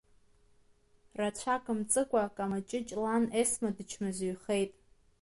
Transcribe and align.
Рацәак 1.19 1.65
мҵыкәа, 1.77 2.23
Камаҷыҷ 2.35 2.87
лан 3.03 3.23
Есма 3.39 3.69
дычмазаҩхеит… 3.75 4.71